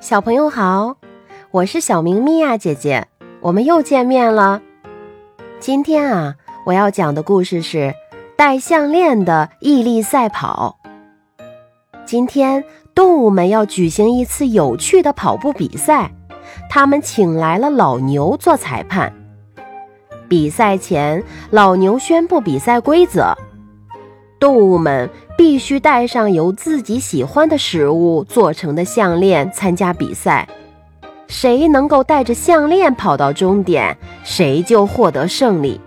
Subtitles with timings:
[0.00, 0.96] 小朋友好，
[1.50, 3.06] 我是小明咪呀姐姐，
[3.42, 4.62] 我们又见面了。
[5.58, 7.94] 今天啊，我要讲的故事是
[8.34, 10.78] 戴项链的毅力赛跑。
[12.06, 16.10] 今天动物们要举行一次有趣的跑步比赛，
[16.70, 19.12] 他们请来了老牛做裁判。
[20.30, 23.36] 比赛前，老牛宣布比赛规则：
[24.38, 25.10] 动物们。
[25.40, 30.46] 必须带上由自己喜欢的食物做成的项链参加比赛，
[31.28, 35.80] 谁能够带着项链跑到终点，谁就获得胜利。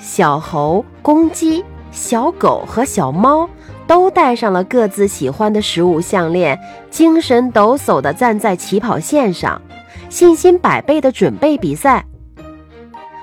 [0.00, 3.46] 小猴、公鸡、小狗和小猫
[3.86, 9.60] 都带上了各自喜欢的食物项链，精神抖擞地站在起跑线上，
[10.08, 12.02] 信心百倍地准备比赛。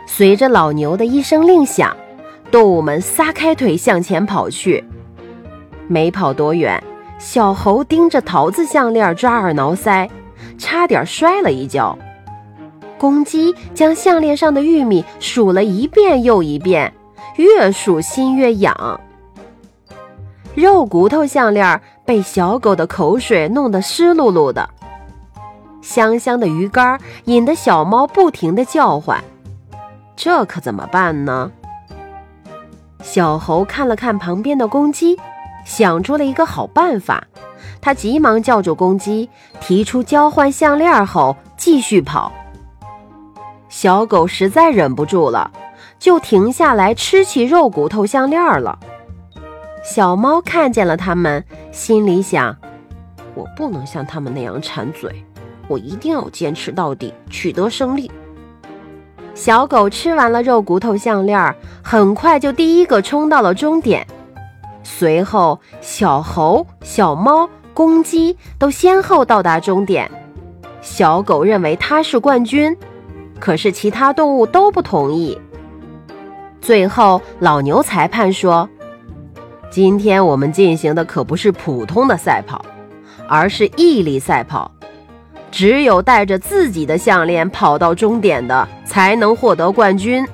[0.05, 1.97] 随着老牛的一声令响。
[2.51, 4.83] 动物们撒开腿向前跑去，
[5.87, 6.81] 没跑多远，
[7.17, 10.09] 小猴盯着桃子项链抓耳挠腮，
[10.57, 11.97] 差点摔了一跤。
[12.97, 16.93] 公鸡将项链上的玉米数了一遍又一遍，
[17.37, 18.99] 越数心越痒。
[20.53, 24.69] 肉骨头项链被小狗的口水弄得湿漉漉的，
[25.81, 29.23] 香香的鱼干引得小猫不停的叫唤，
[30.15, 31.51] 这可怎么办呢？
[33.01, 35.17] 小猴看了看旁边的公鸡，
[35.65, 37.23] 想出了一个好办法。
[37.81, 42.31] 他急忙叫住公鸡，提出交换项链后继续跑。
[43.69, 45.51] 小狗实在忍不住了，
[45.97, 48.77] 就停下来吃起肉骨头项链了。
[49.83, 52.55] 小猫看见了他们，心里想：
[53.33, 55.25] 我不能像他们那样馋嘴，
[55.67, 58.11] 我一定要坚持到底，取得胜利。
[59.33, 64.05] 小狗吃完了肉骨头项链，很快就第一个冲到了终点。
[64.97, 70.11] 随后，小猴、小猫、公鸡都先后到达终点。
[70.81, 72.75] 小狗认为它是冠军，
[73.39, 75.39] 可是其他动物都不同意。
[76.59, 78.69] 最后，老牛裁判说
[79.71, 82.63] ：“今天我们进行的可不是普通的赛跑，
[83.27, 84.69] 而是毅力赛跑。”
[85.49, 90.27] 只有带着自己的项链跑到终点的，才能获得冠军。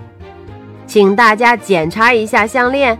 [0.88, 2.98] 请大家检查一下项链。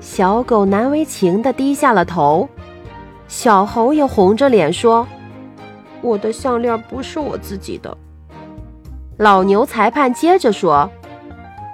[0.00, 2.48] 小狗难为情的低下了头，
[3.28, 5.06] 小猴也红着脸说
[6.00, 7.96] ：“我的项链不是我自己的。”
[9.18, 10.90] 老牛裁判接着说：“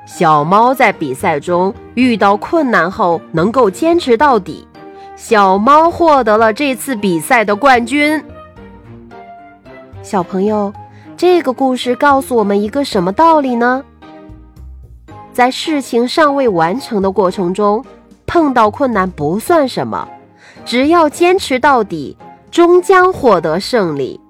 [0.07, 4.67] 小猫在比赛中遇到困难后能够坚持到底，
[5.15, 8.23] 小猫获得了这次比赛的冠军。”
[10.03, 10.73] 小朋友，
[11.17, 13.85] 这个故事告诉我们一个什么道理呢？
[15.33, 17.85] 在事情尚未完成的过程中，
[18.37, 20.07] 碰到困难不算什么，
[20.67, 22.15] 只要坚持到底，
[22.51, 24.21] 终将获得胜利。